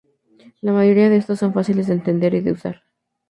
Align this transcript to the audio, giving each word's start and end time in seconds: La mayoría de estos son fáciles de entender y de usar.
La 0.61 0.71
mayoría 0.73 1.09
de 1.11 1.17
estos 1.17 1.37
son 1.37 1.53
fáciles 1.53 1.85
de 1.85 1.93
entender 1.93 2.33
y 2.33 2.41
de 2.41 2.53
usar. 2.53 2.81